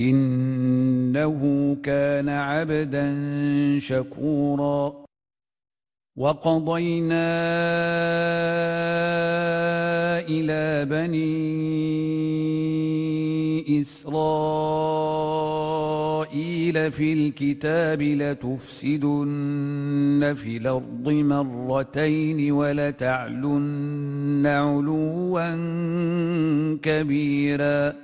إنه 0.00 1.76
كان 1.82 2.28
عبدا 2.28 3.16
شكورا. 3.78 5.04
وقضينا 6.16 7.34
إلى 10.28 10.84
بني 10.84 11.34
إسرائيل 13.80 14.12
في 16.92 17.12
الكتاب 17.12 18.02
لتفسدن 18.02 19.12
في 20.36 20.56
الأرض 20.56 21.08
مرتين 21.08 22.52
ولتعلن 22.52 24.46
علوا 24.46 25.54
كبيراً. 26.82 28.03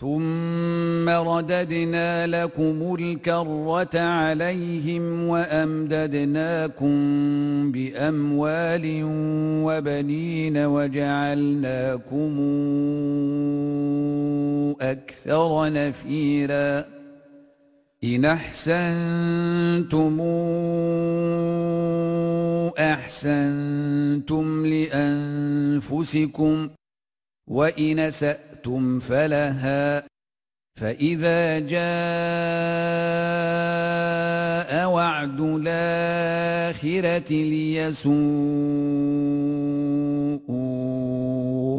ثم 0.00 1.08
رددنا 1.08 2.26
لكم 2.26 2.96
الكرة 3.00 3.98
عليهم 4.00 5.28
وأمددناكم 5.28 6.92
بأموال 7.72 9.00
وبنين 9.64 10.58
وجعلناكم 10.58 12.32
أكثر 14.80 15.72
نفيرا 15.72 16.84
إن 18.04 18.24
أحسنتم 18.24 20.20
أحسنتم 22.78 24.66
لأنفسكم 24.66 26.68
وإن 27.46 28.10
سأتم 28.10 28.98
فلها 28.98 30.02
فإذا 30.74 31.58
جاء 31.58 31.76
وعد 34.90 35.40
الآخرة 35.40 37.32
ليسوءوا 37.32 38.16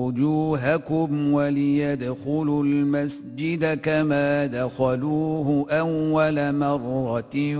وجوهكم 0.07 1.33
وليدخلوا 1.33 2.63
المسجد 2.63 3.79
كما 3.79 4.45
دخلوه 4.45 5.65
أول 5.71 6.55
مرة 6.55 7.57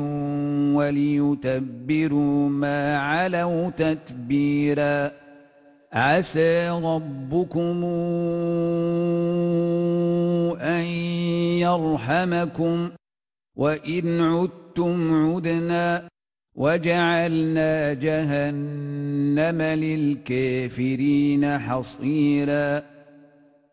وليتبروا 0.76 2.50
ما 2.50 2.98
علوا 2.98 3.70
تتبيراً 3.70 5.27
عسى 5.94 6.70
ربكم 6.70 7.84
أن 10.62 10.84
يرحمكم 11.64 12.90
وإن 13.56 14.22
عدتم 14.22 15.14
عدنا 15.14 16.08
وجعلنا 16.56 17.94
جهنم 17.94 19.62
للكافرين 19.62 21.58
حصيراً 21.60 22.97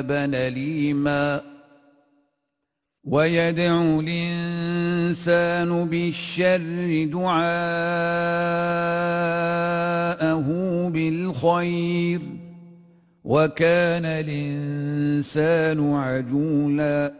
عذابا 0.00 0.24
أليما 0.48 1.40
ويدعو 3.04 4.00
الإنسان 4.00 5.84
بالشر 5.88 7.08
دعاءه 7.12 7.48
بالخير 10.88 12.20
وكان 13.24 14.04
الإنسان 14.04 15.94
عجولا 15.94 17.19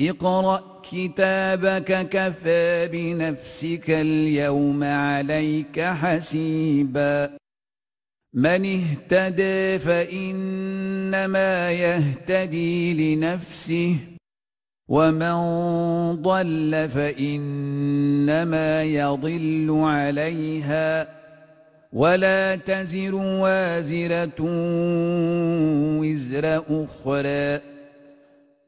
اقرأ 0.00 0.82
كتابك 0.92 2.08
كفى 2.08 2.88
بنفسك 2.92 3.90
اليوم 3.90 4.84
عليك 4.84 5.80
حسيبا. 5.80 7.36
من 8.34 8.80
اهتدى 8.80 9.78
فإنما 9.78 11.72
يهتدي 11.72 13.14
لنفسه 13.16 13.96
ومن 14.88 15.36
ضل 16.22 16.88
فإنما 16.88 18.82
يضل 18.82 19.80
عليها. 19.84 21.08
ولا 21.92 22.56
تزر 22.56 23.14
وازرة 23.14 24.40
وزر 26.00 26.62
أخرى. 26.70 27.73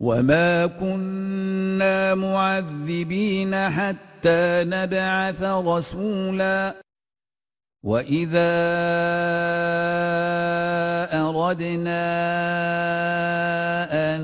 وما 0.00 0.66
كنا 0.66 2.14
معذبين 2.14 3.54
حتى 3.54 4.64
نبعث 4.64 5.42
رسولا 5.42 6.74
واذا 7.82 8.56
اردنا 11.12 12.06
ان 14.14 14.20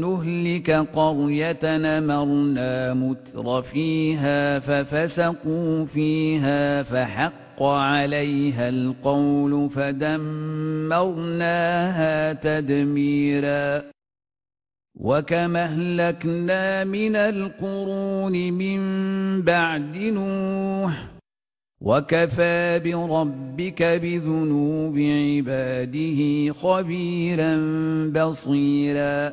نهلك 0.00 0.70
قريه 0.70 1.58
نمرنا 1.64 2.94
متر 2.94 3.62
فيها 3.62 4.58
ففسقوا 4.58 5.86
فيها 5.86 6.82
فحق 6.82 7.62
عليها 7.62 8.68
القول 8.68 9.70
فدمرناها 9.70 11.22
تدميرا 12.32 13.91
وكما 15.02 15.64
أهلكنا 15.64 16.84
من 16.84 17.16
القرون 17.16 18.32
من 18.52 18.80
بعد 19.42 19.96
نوح 19.98 21.06
وكفى 21.80 22.80
بربك 22.84 23.82
بذنوب 23.82 24.98
عباده 24.98 26.52
خبيرا 26.52 27.56
بصيرا 28.14 29.32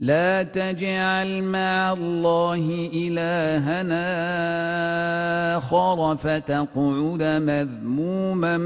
لا 0.00 0.42
تجعل 0.42 1.42
مع 1.42 1.92
الله 1.92 2.90
إلهنا 2.94 4.06
آخر 5.56 6.16
فتقعد 6.16 7.22
مذموما 7.22 8.58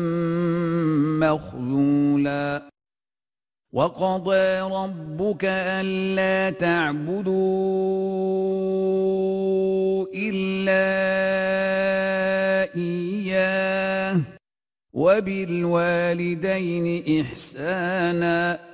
مخذولا. 1.32 2.62
وقضى 3.72 4.60
ربك 4.60 5.44
ألا 5.44 6.50
تعبدوا 6.50 7.26
إلا 10.14 10.84
إياه 12.76 14.20
وبالوالدين 14.92 16.86
إحساناً. 17.20 18.73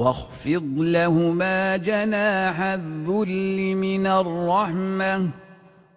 واخفض 0.00 0.72
لهما 0.76 1.76
جناح 1.76 2.60
الذل 2.60 3.76
من 3.76 4.06
الرحمة 4.06 5.28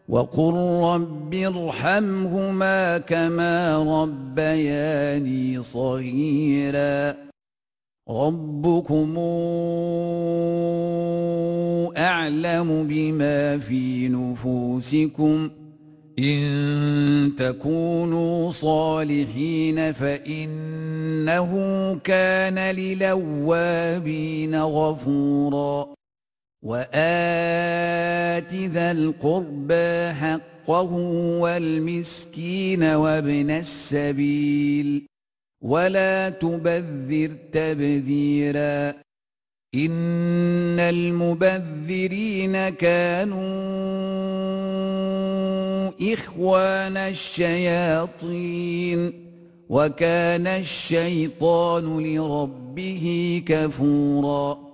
وقل 0.09 0.53
رب 0.83 1.33
ارحمهما 1.33 2.97
كما 2.97 3.77
ربياني 3.77 5.63
صغيرا. 5.63 7.15
ربكم 8.09 9.17
أعلم 11.97 12.87
بما 12.87 13.57
في 13.57 14.09
نفوسكم. 14.09 15.62
إن 16.19 17.31
تكونوا 17.37 18.51
صالحين 18.51 19.91
فإنه 19.91 21.51
كان 22.03 22.75
للوابين 22.75 24.55
غفورا. 24.55 25.93
وآت 26.63 28.53
ذا 28.53 28.91
القربى 28.91 30.13
حقه 30.13 30.93
والمسكين 31.39 32.83
وابن 32.83 33.51
السبيل. 33.51 35.07
ولا 35.61 36.29
تبذر 36.29 37.31
تبذيرا. 37.51 38.93
إن 39.75 40.79
المبذرين 40.79 42.69
كانوا 42.69 44.62
إخوان 46.03 46.97
الشياطين 46.97 48.53
وكان 49.69 50.47
الشيطان 50.47 51.99
لربه 51.99 53.43
كفورا 53.45 54.73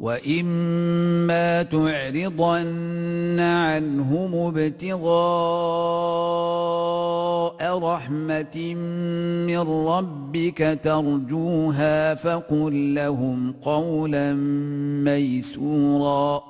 وإما 0.00 1.62
تعرضن 1.62 3.40
عنهم 3.40 4.34
ابتغاء 4.34 5.10
رحمة 7.78 8.74
من 9.46 9.58
ربك 9.88 10.78
ترجوها 10.84 12.14
فقل 12.14 12.94
لهم 12.94 13.52
قولا 13.52 14.32
ميسورا 15.04 16.49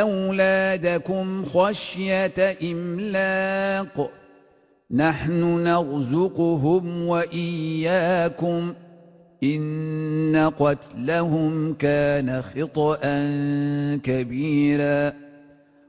أولادكم 0.00 1.44
خشية 1.44 2.56
إملاق. 2.62 4.10
نحن 4.90 5.64
نرزقهم 5.64 7.08
وإياكم. 7.08 8.74
إن 9.44 10.52
قتلهم 10.58 11.74
كان 11.74 12.42
خطأ 12.42 13.00
كبيراً. 14.04 15.31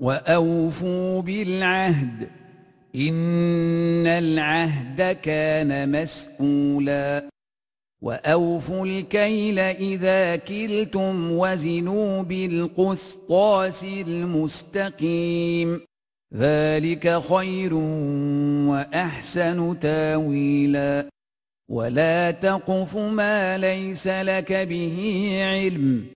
وأوفوا 0.00 1.22
بالعهد 1.22 2.28
إن 2.96 4.06
العهد 4.06 5.16
كان 5.22 6.02
مسؤولا 6.02 7.28
وأوفوا 8.02 8.86
الكيل 8.86 9.58
إذا 9.58 10.36
كلتم 10.36 11.32
وزنوا 11.32 12.22
بالقسطاس 12.22 13.84
المستقيم 13.84 15.80
ذلك 16.34 17.18
خير 17.18 17.74
وأحسن 18.70 19.78
تاويلا 19.78 21.08
ولا 21.70 22.30
تقف 22.30 22.96
ما 22.96 23.58
ليس 23.58 24.06
لك 24.06 24.52
به 24.52 24.98
علم 25.42 26.15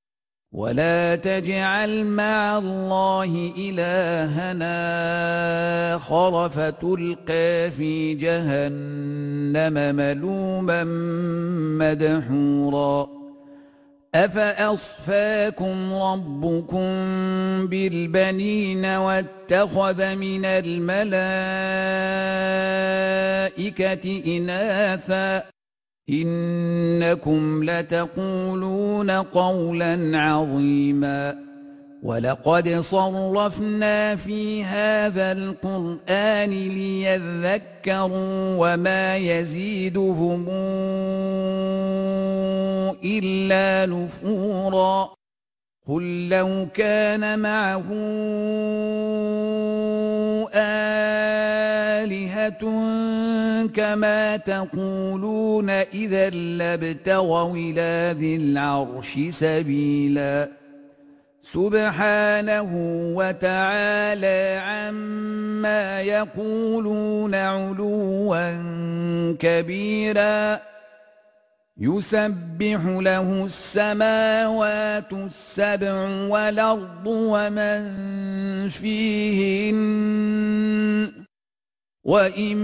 ولا 0.53 1.15
تجعل 1.15 2.05
مع 2.05 2.57
الله 2.57 3.53
إلهنا 3.57 4.75
آخر 5.95 6.49
فتلقى 6.49 7.71
في 7.71 8.13
جهنم 8.13 9.95
ملوما 9.95 10.83
مدحورا 11.79 13.09
أفأصفاكم 14.15 15.93
ربكم 15.93 16.87
بالبنين 17.67 18.85
واتخذ 18.85 20.15
من 20.15 20.45
الملائكة 20.45 21.01
إناثا 24.37 25.50
إنكم 26.11 27.63
لتقولون 27.63 29.11
قولا 29.11 30.19
عظيما 30.19 31.51
ولقد 32.03 32.79
صرفنا 32.79 34.15
في 34.15 34.63
هذا 34.63 35.31
القرآن 35.31 36.49
ليذكروا 36.49 38.55
وما 38.57 39.17
يزيدهم 39.17 40.45
إلا 43.03 43.85
نفورا 43.85 45.09
قل 45.87 46.29
لو 46.29 46.67
كان 46.73 47.39
معه 47.39 47.83
كما 53.75 54.37
تقولون 54.37 55.69
إذا 55.69 56.29
لابتغوا 56.29 57.55
إلى 57.55 58.15
ذي 58.19 58.35
العرش 58.35 59.19
سبيلا 59.29 60.49
سبحانه 61.41 62.69
وتعالى 63.15 64.61
عما 64.65 66.01
يقولون 66.01 67.35
علوا 67.35 68.51
كبيرا 69.39 70.59
يسبح 71.77 72.85
له 72.85 73.45
السماوات 73.45 75.13
السبع 75.13 75.93
والأرض 76.27 77.07
ومن 77.07 77.89
فيهن 78.69 79.81
وإن 82.03 82.57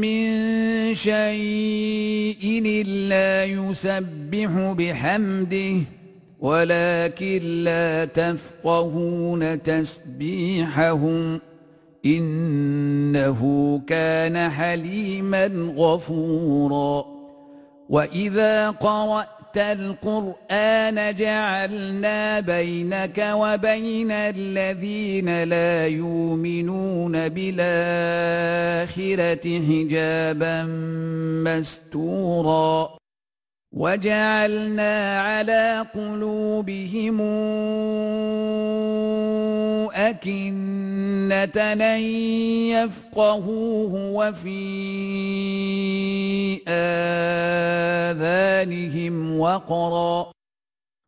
من 0.00 0.94
شيء 0.94 2.62
إلا 2.66 3.44
يسبح 3.44 4.74
بحمده 4.78 5.76
ولكن 6.40 7.42
لا 7.64 8.04
تفقهون 8.04 9.62
تسبيحهم 9.62 11.40
إنه 12.06 13.40
كان 13.86 14.50
حليما 14.50 15.72
غفورا 15.76 17.04
وإذا 17.88 18.70
قرأت 18.70 19.41
قرأت 19.52 19.78
القرآن 19.78 21.14
جعلنا 21.16 22.40
بينك 22.40 23.18
وبين 23.32 24.10
الذين 24.10 25.42
لا 25.44 25.86
يؤمنون 25.86 27.28
بالآخرة 27.28 27.60
حجابا 29.68 30.62
مستورا. 31.44 32.96
وجعلنا 33.72 35.20
على 35.20 35.86
قلوبهم 35.94 37.20
أكنة 40.10 41.62
أن 41.62 42.00
يفقهوه 42.70 43.92
وفي 43.94 44.62
آذانهم 48.08 49.14
وقرا. 49.38 50.32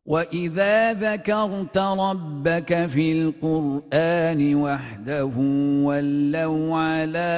وإذا 0.05 0.93
ذكرت 0.93 1.77
ربك 1.77 2.85
في 2.85 3.11
القرآن 3.11 4.55
وحده 4.55 5.31
ولوا 5.83 6.77
على 6.77 7.35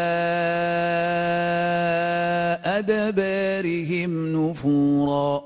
أدبارهم 2.64 4.12
نفورا. 4.36 5.46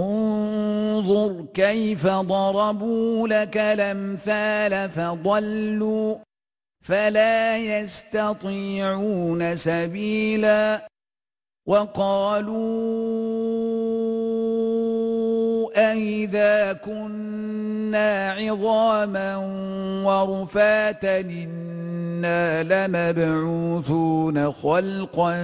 انظر 0.00 1.44
كيف 1.54 2.06
ضربوا 2.06 3.28
لك 3.28 3.56
الأمثال 3.56 4.90
فضلوا 4.90 6.16
فلا 6.84 7.56
يستطيعون 7.56 9.56
سبيلا 9.56 10.86
وقالوا 11.66 12.60
أئذا 15.92 16.72
كنا 16.72 18.32
عظاما 18.32 19.36
ورفاتا 20.04 21.20
إنا 21.20 22.62
لمبعوثون 22.62 24.52
خلقا 24.52 25.36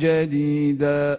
جديدا 0.00 1.18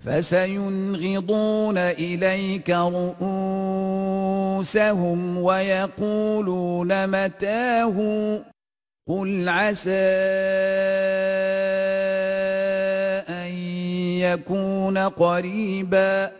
فسينغضون 0.00 1.78
إليك 1.78 2.70
رؤوسهم 2.70 3.18
ويقولون 5.38 7.06
متاه. 7.06 7.96
قل 9.08 9.48
عسى 9.48 9.90
أن 13.28 13.48
يكون 14.20 14.98
قريبا. 14.98 16.39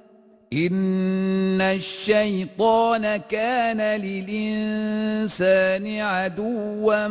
إن 0.53 1.61
الشيطان 1.61 3.17
كان 3.17 4.01
للإنسان 4.01 5.87
عدوا 5.99 7.07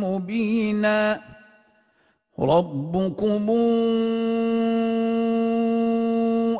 مبينا 0.00 1.20
ربكم 2.38 3.50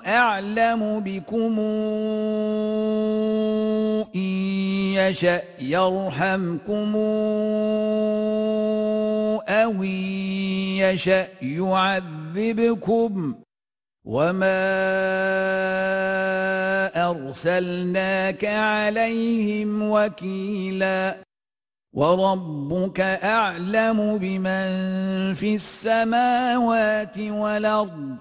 أعلم 0.07 1.01
بكم 1.01 1.61
إن 4.15 4.31
يشأ 5.01 5.43
يرحمكم 5.61 6.97
أو 9.49 9.73
إن 9.83 10.05
يشأ 10.85 11.29
يعذبكم 11.43 13.35
وما 14.05 14.61
أرسلناك 17.11 18.45
عليهم 18.45 19.91
وكيلا 19.91 21.17
وربك 21.93 23.01
أعلم 23.01 24.19
بمن 24.19 24.67
في 25.35 25.55
السماوات 25.55 27.19
والأرض 27.19 28.17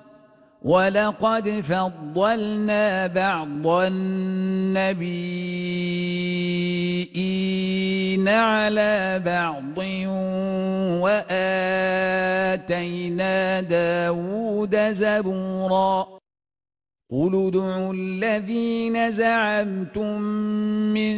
ولقد 0.64 1.50
فضلنا 1.50 3.08
بعض 3.08 3.68
النبيين 3.68 5.04
على 8.28 9.22
بعض 9.26 9.78
وآتينا 11.04 12.62
داود 13.62 14.76
زبورا 14.76 16.23
قل 17.12 17.48
ادعوا 17.48 17.94
الذين 17.94 19.12
زعمتم 19.12 20.22
من 20.94 21.16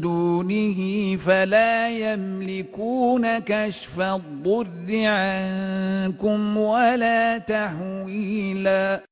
دونه 0.00 1.16
فلا 1.16 1.90
يملكون 1.90 3.38
كشف 3.38 4.00
الضر 4.00 4.88
عنكم 4.90 6.56
ولا 6.56 7.38
تحويلا 7.38 9.11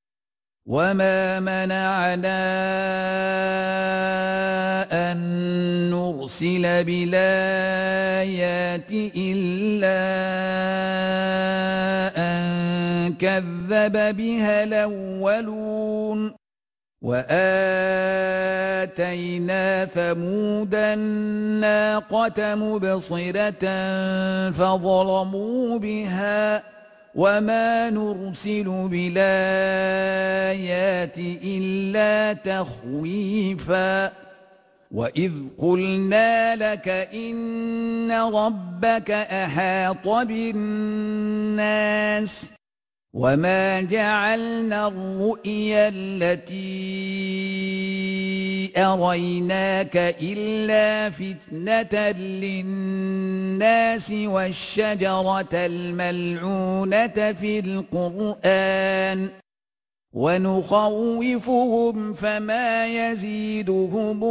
وما 0.65 1.39
منعنا 1.39 2.41
أن 5.11 5.17
نرسل 5.89 6.83
بالآيات 6.83 8.11
إلا 9.15 10.01
أن 12.17 13.13
كذب 13.13 14.15
بها 14.17 14.63
الأولون 14.63 16.33
وآتينا 17.01 17.45
ثمود 19.85 20.75
الناقة 20.75 22.55
مبصرة 22.55 23.65
فظلموا 24.51 25.79
بها 25.79 26.63
وما 27.15 27.89
نرسل 27.89 28.87
بالآيات 28.91 29.17
إلا 31.43 32.33
تخويفا 32.33 34.11
وإذ 34.91 35.33
قلنا 35.57 36.55
لك 36.55 36.89
إن 37.13 38.11
ربك 38.11 39.11
أحاط 39.11 40.07
بالناس 40.27 41.71
وما 43.13 43.81
جعلنا 43.81 44.87
الرؤيا 44.87 45.87
التي 45.93 47.11
أريناك 48.77 50.15
إلا 50.21 51.09
فتنة 51.09 52.11
للناس 52.11 54.11
والشجرة 54.11 55.49
الملعونة 55.53 57.31
في 57.31 57.59
القرآن 57.59 59.29
ونخوفهم 60.13 62.13
فما 62.13 62.87
يزيدهم 62.87 64.23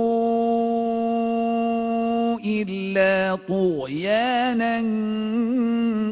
إلا 2.44 3.38
طغيانا 3.48 4.80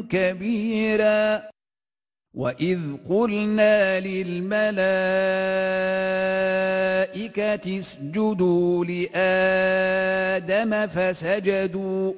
كبيراً 0.09 1.49
وإذ 2.39 2.79
قلنا 3.09 3.99
للملائكة 3.99 4.79
اسجدوا 7.79 8.85
لآدم 8.85 10.71
فسجدوا 10.87 12.13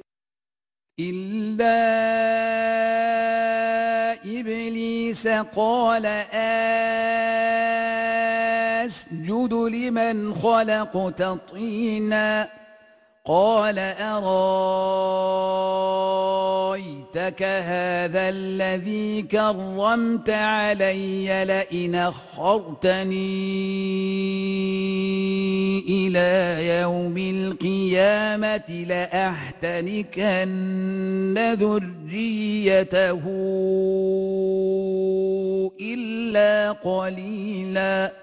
إلا 1.00 1.82
إبليس 4.40 5.28
قال 5.28 6.06
أسجد 8.86 9.52
لمن 9.52 10.34
خلقت 10.34 11.22
طيناً 11.22 12.61
قال 13.24 13.78
أرأيتك 13.78 14.32
هذا 17.42 18.28
الذي 18.28 19.22
كرمت 19.22 20.30
علي 20.30 21.44
لئن 21.44 21.94
أخرتني 21.94 23.12
إلى 25.88 26.66
يوم 26.80 27.18
القيامة 27.18 28.84
لأحتنكن 28.88 30.24
ذريته 31.60 33.22
إلا 35.80 36.72
قليلاً 36.72 38.22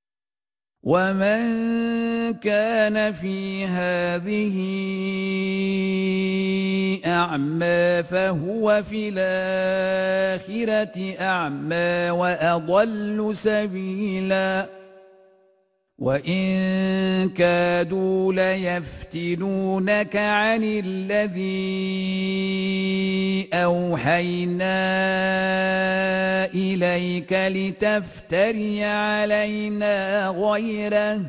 ومن 0.83 1.41
كان 2.33 3.13
في 3.13 3.65
هذه 3.65 4.57
أعمى 7.05 8.03
فهو 8.03 8.83
في 8.83 9.09
الآخرة 9.13 10.95
أعمى 11.21 12.09
وأضل 12.09 13.31
سبيلاً 13.35 14.80
وإن 16.01 17.29
كادوا 17.29 18.33
ليفتنونك 18.33 20.15
عن 20.15 20.63
الذي 20.63 21.59
أوحينا 23.53 24.75
إليك 26.45 27.33
لتفتري 27.33 28.83
علينا 28.83 30.27
غيره 30.27 31.21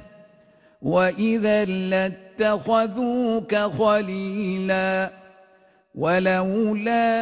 وإذا 0.83 1.65
لاتخذوك 1.65 3.55
خليلا 3.55 5.11
ولولا 5.95 7.13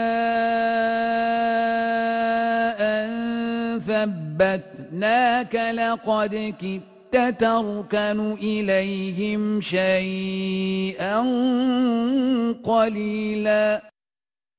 أن 2.81 3.81
ثبتناك 3.81 5.55
لقد 5.55 6.55
كدت 6.61 7.00
تركن 7.16 8.33
إليهم 8.33 9.61
شيئا 9.61 11.18
قليلا. 12.64 13.90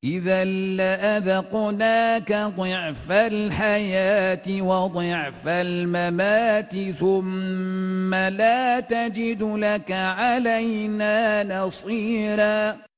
إذا 0.04 0.46
لأذقناك 0.78 2.34
ضعف 2.34 3.12
الحياة 3.12 4.62
وضعف 4.62 5.48
الممات 5.48 6.92
ثم 6.92 8.16
لا 8.16 8.80
تجد 8.80 9.44
لك 9.44 9.92
علينا 9.92 11.44
نصيراً. 11.44 12.91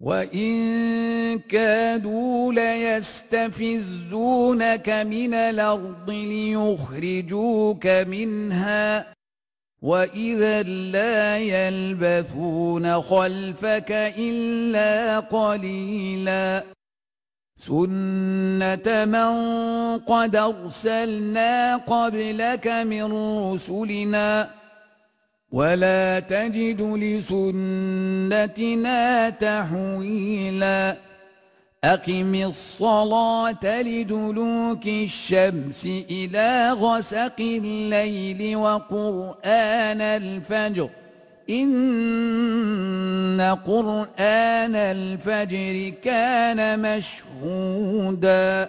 وإن 0.00 1.38
كادوا 1.38 2.52
ليستفزونك 2.52 4.08
من 4.88 5.34
الأرض 5.34 6.10
ليخرجوك 6.10 7.86
منها 7.86 9.12
وإذا 9.82 10.62
لا 10.62 11.38
يلبثون 11.38 13.02
خلفك 13.02 13.92
إلا 14.18 15.18
قليلا 15.20 16.64
سنة 17.58 19.04
من 19.04 19.32
قد 19.98 20.36
أرسلنا 20.36 21.76
قبلك 21.76 22.66
من 22.68 23.12
رسلنا 23.52 24.50
ولا 25.56 26.20
تجد 26.20 26.82
لسنتنا 26.82 29.00
تحويلا. 29.30 30.96
أقم 31.84 32.34
الصلاة 32.34 33.82
لدلوك 33.82 34.86
الشمس 34.86 35.86
إلى 35.86 36.70
غسق 36.70 37.40
الليل 37.40 38.56
وقرآن 38.56 40.00
الفجر. 40.00 40.88
إن 41.50 43.56
قرآن 43.66 44.76
الفجر 44.76 45.92
كان 46.04 46.80
مشهوداً. 46.80 48.68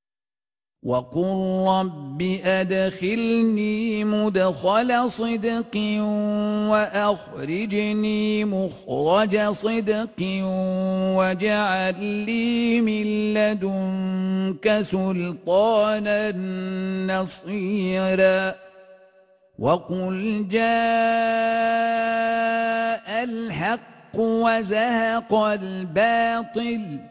وقل 0.83 1.65
رب 1.67 2.21
أدخلني 2.43 4.03
مدخل 4.03 5.11
صدق 5.11 5.77
وأخرجني 6.71 8.45
مخرج 8.45 9.51
صدق 9.51 10.21
واجعل 11.17 12.03
لي 12.03 12.81
من 12.81 13.33
لدنك 13.33 14.81
سلطانا 14.81 16.31
نصيرا 17.07 18.55
وقل 19.59 20.47
جاء 20.49 20.61
الحق 23.23 24.15
وزهق 24.17 25.33
الباطل 25.33 27.10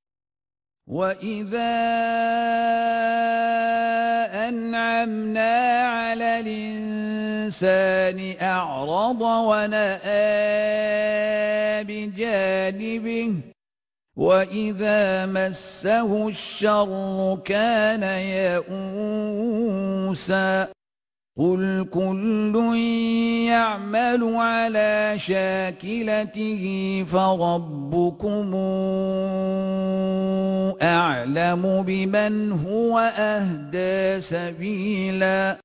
وإذا 0.91 1.73
أنعمنا 4.49 5.55
على 5.87 6.39
الإنسان 6.39 8.35
أعرض 8.41 9.21
ونأى 9.21 10.11
بجانبه 11.83 13.33
وإذا 14.15 15.25
مسه 15.25 16.27
الشر 16.27 17.39
كان 17.45 18.03
يئوسا 20.03 20.67
قل 21.37 21.87
كل 21.93 22.75
يعمل 23.47 24.35
على 24.35 25.13
شاكلته 25.17 26.63
فربكم 27.07 28.55
أعلم 30.81 31.83
بمن 31.87 32.51
هو 32.51 32.99
أهدى 32.99 34.21
سبيلا 34.21 35.57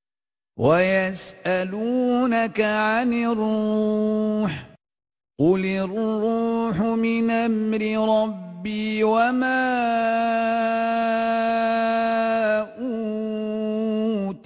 ويسألونك 0.58 2.60
عن 2.60 3.12
الروح 3.12 4.66
قل 5.38 5.66
الروح 5.66 6.80
من 6.80 7.30
أمر 7.30 7.82
ربي 8.22 9.04
وما 9.04 9.66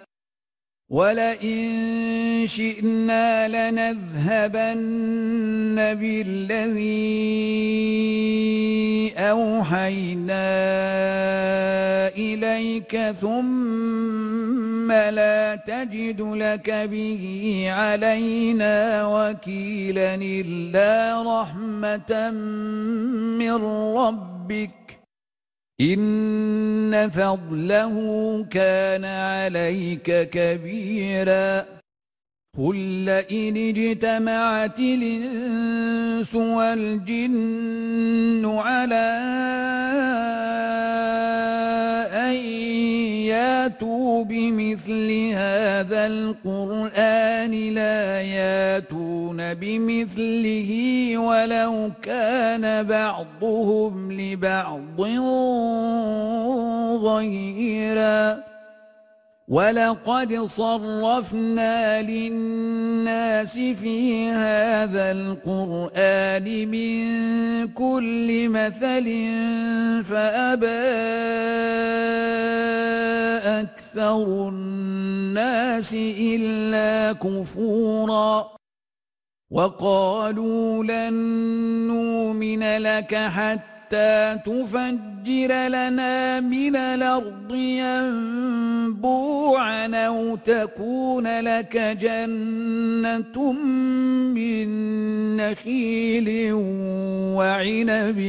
ولئن 0.89 2.43
شئنا 2.47 3.47
لنذهبن 3.47 4.75
بالذي 5.75 6.93
أوحينا 9.17 10.47
إليك 12.07 12.97
ثم 13.21 14.91
لا 14.91 15.55
تجد 15.55 16.21
لك 16.21 16.69
به 16.91 17.65
علينا 17.69 19.07
وكيلا 19.07 20.15
إلا 20.15 21.23
رحمة 21.41 22.31
من 23.39 23.55
ربك 23.97 24.83
إن 25.81 27.09
فضله 27.09 27.95
كان 28.51 29.05
عليك 29.05 30.29
كبيرا. 30.29 31.65
قل 32.57 32.75
لئن 33.05 33.57
اجتمعت 33.57 34.79
الإنس 34.79 36.35
والجن 36.35 37.65
على 38.45 39.09
أن 42.13 42.33
ياتوا 43.25 44.23
بمثل 44.23 45.31
هذا 45.33 46.07
القرآن 46.07 47.51
لا 47.51 48.21
ياتون 48.21 49.53
بمثله 49.53 50.71
ولو 51.17 51.91
كان 52.03 52.83
بعضهم 52.83 54.11
لبعض 54.11 55.01
ظهيراً 57.01 58.52
ولقد 59.47 60.34
صرفنا 60.47 62.01
للناس 62.01 63.53
في 63.53 64.29
هذا 64.29 65.12
القرآن 65.12 66.67
من 66.67 67.03
كل 67.67 68.49
مثل 68.49 69.06
فأبى 70.03 70.84
أكثر 73.62 74.49
الناس 74.49 75.93
إلا 76.19 77.13
كفورا 77.13 78.53
وقالوا 79.51 80.84
لن 80.84 81.13
نؤمن 81.88 82.77
لك 82.77 83.15
حتى 83.15 83.72
حتى 83.93 84.39
تفجر 84.45 85.51
لنا 85.67 86.39
من 86.39 86.75
الأرض 86.75 87.53
ينبوعا 88.86 89.88
أو 89.95 90.36
تكون 90.36 91.39
لك 91.39 91.77
جنة 91.77 93.51
من 94.34 94.67
نخيل 95.38 96.49
وعنب 97.38 98.19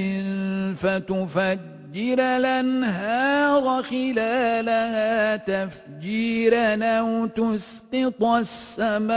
فتفجر 0.77 2.19
الأنهار 2.19 3.83
خلالها 3.83 5.37
تفجيرا 5.37 6.85
أو 6.85 7.27
تسقط 7.27 8.25
السماء 8.25 9.15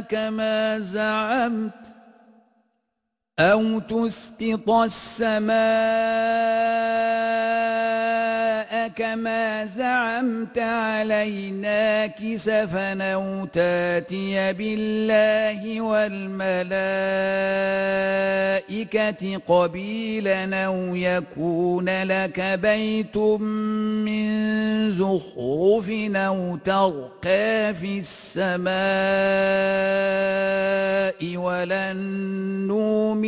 كما 0.00 0.78
زعمت 0.78 1.87
أو 3.38 3.78
تسقط 3.78 4.70
السماء 4.70 5.58
كما 8.88 9.64
زعمت 9.64 10.58
علينا 10.58 12.06
كسفا 12.06 13.12
أو 13.14 13.44
تأتي 13.44 14.52
بالله 14.52 15.80
والملائكة 15.80 16.58
قبيلا 19.48 20.64
أو 20.66 20.94
يكون 20.94 22.02
لك 22.02 22.40
بيت 22.40 23.16
من 23.16 24.28
زخرف 24.90 25.90
أو 26.16 26.58
ترقى 26.64 27.74
في 27.74 27.98
السماء 27.98 28.68
ولن 31.36 31.96
نؤمن 32.66 33.27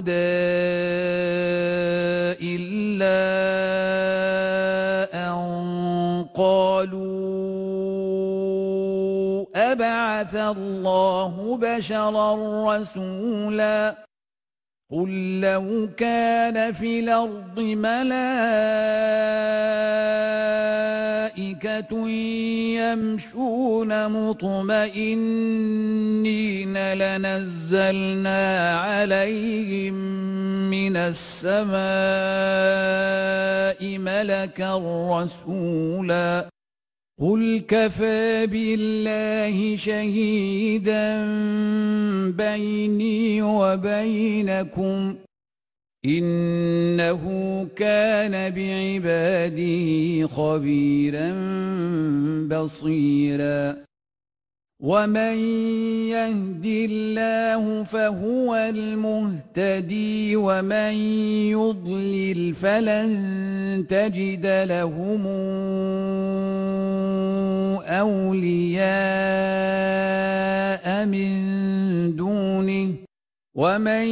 الهدى 0.00 0.40
إلا 2.56 3.20
أن 5.14 5.36
قالوا 6.34 7.10
أبعث 9.54 10.34
الله 10.34 11.58
بشرا 11.60 12.34
رسولا 12.76 13.96
قل 14.92 15.40
لو 15.40 15.88
كان 15.96 16.72
في 16.72 17.00
الأرض 17.00 17.60
ملائكة 17.60 18.10
يمشون 22.80 24.08
مطمئنين 24.08 25.14
لنزلنا 26.92 28.70
عليهم 28.80 29.94
من 30.70 30.96
السماء 30.96 31.80
ملكا 33.98 34.76
رسولا 35.10 36.48
قل 37.20 37.62
كفى 37.68 38.46
بالله 38.46 39.76
شهيدا 39.76 41.24
بيني 42.30 43.42
وبينكم 43.42 45.14
إنه 46.04 47.22
كان 47.76 48.54
بعباده 48.54 50.26
خبيرا 50.28 51.28
بصيراً. 52.48 53.90
ومن 54.80 55.36
يهد 56.08 56.64
الله 56.64 57.84
فهو 57.84 58.54
المهتدي 58.56 60.36
ومن 60.36 60.92
يضلل 61.52 62.54
فلن 62.54 63.84
تجد 63.88 64.46
لهم 64.46 65.26
اولياء 67.84 68.86
من 71.06 72.16
دونه. 72.16 73.09
ومن 73.54 74.06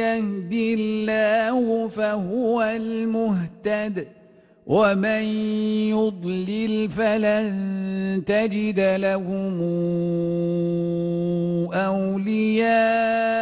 يهد 0.00 0.52
الله 0.52 1.88
فهو 1.88 2.62
المهتد 2.62 4.06
ومن 4.66 5.22
يضلل 5.92 6.90
فلن 6.90 8.22
تجد 8.26 8.80
لهم 8.80 9.60
أولياء 11.72 13.41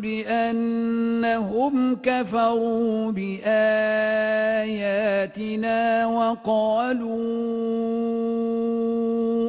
بأنهم 0.00 1.96
كفروا 2.02 3.12
بآياتنا 3.12 3.46
وقالوا 6.06 7.18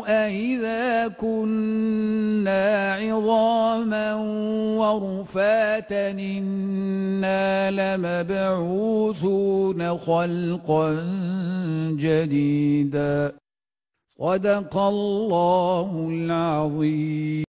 أئذا 0.10 1.08
كنا 1.08 2.94
عظاما 2.94 4.16
ورفاتا 4.80 6.12
إنا 6.12 7.72
لمبعوثون 7.72 9.98
خلقا 9.98 10.98
جديدا. 12.00 13.32
صدق 14.10 14.78
الله 14.78 16.08
العظيم. 16.12 17.44